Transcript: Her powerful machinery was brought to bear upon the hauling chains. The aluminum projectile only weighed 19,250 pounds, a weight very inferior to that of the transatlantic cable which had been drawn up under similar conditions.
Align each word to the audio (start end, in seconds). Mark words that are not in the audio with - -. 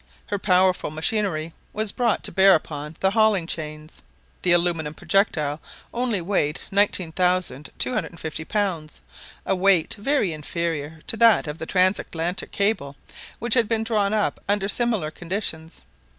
Her 0.25 0.39
powerful 0.39 0.89
machinery 0.89 1.53
was 1.73 1.91
brought 1.91 2.23
to 2.23 2.31
bear 2.31 2.55
upon 2.55 2.97
the 3.01 3.11
hauling 3.11 3.45
chains. 3.45 4.01
The 4.41 4.51
aluminum 4.51 4.95
projectile 4.95 5.61
only 5.93 6.19
weighed 6.21 6.59
19,250 6.71 8.45
pounds, 8.45 9.01
a 9.45 9.55
weight 9.55 9.93
very 9.99 10.33
inferior 10.33 11.01
to 11.05 11.17
that 11.17 11.45
of 11.45 11.59
the 11.59 11.67
transatlantic 11.67 12.51
cable 12.51 12.95
which 13.37 13.53
had 13.53 13.69
been 13.69 13.83
drawn 13.83 14.11
up 14.11 14.39
under 14.49 14.67
similar 14.67 15.11
conditions. 15.11 15.83